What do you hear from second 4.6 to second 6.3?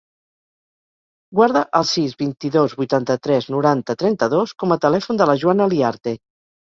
com a telèfon de la Joana Liarte.